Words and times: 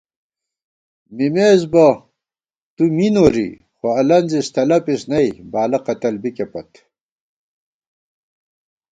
مِمېس 1.15 1.61
بہ 1.71 1.87
تُو 2.75 2.83
می 2.95 3.07
نوری 3.13 3.49
خو 3.77 3.87
الَنزِس 3.99 4.47
تلَپِس 4.55 5.01
نئ، 5.11 5.27
بالہ 5.51 5.79
قتل 5.85 6.15
بِکےپت 6.21 6.71